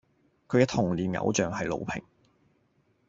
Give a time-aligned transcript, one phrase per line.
[0.47, 2.01] 佢既童年偶像係魯平